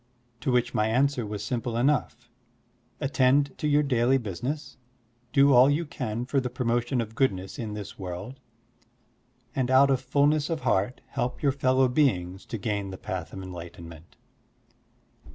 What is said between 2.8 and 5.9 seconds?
"Attend to your daily business, do all you